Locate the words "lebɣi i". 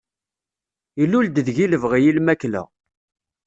1.67-2.11